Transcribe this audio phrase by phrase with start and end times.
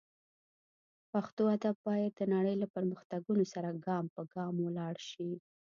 [1.11, 5.31] پښتو ادب باید د نړۍ له پرمختګونو سره ګام پر ګام لاړ شي